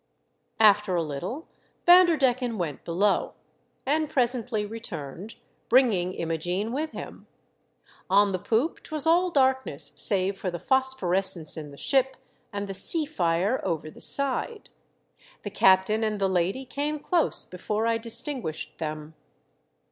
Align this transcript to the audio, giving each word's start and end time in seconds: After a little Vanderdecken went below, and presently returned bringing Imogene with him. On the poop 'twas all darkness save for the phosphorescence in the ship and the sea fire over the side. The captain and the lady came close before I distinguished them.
After 0.59 0.95
a 0.95 1.03
little 1.03 1.47
Vanderdecken 1.85 2.57
went 2.57 2.83
below, 2.83 3.35
and 3.85 4.09
presently 4.09 4.65
returned 4.65 5.35
bringing 5.69 6.15
Imogene 6.15 6.71
with 6.71 6.89
him. 6.89 7.27
On 8.09 8.31
the 8.31 8.39
poop 8.39 8.81
'twas 8.81 9.05
all 9.05 9.29
darkness 9.29 9.91
save 9.95 10.39
for 10.39 10.49
the 10.49 10.57
phosphorescence 10.57 11.55
in 11.55 11.69
the 11.69 11.77
ship 11.77 12.17
and 12.51 12.67
the 12.67 12.73
sea 12.73 13.05
fire 13.05 13.61
over 13.63 13.91
the 13.91 14.01
side. 14.01 14.71
The 15.43 15.51
captain 15.51 16.03
and 16.03 16.19
the 16.19 16.27
lady 16.27 16.65
came 16.65 16.97
close 16.97 17.45
before 17.45 17.85
I 17.85 17.99
distinguished 17.99 18.79
them. 18.79 19.13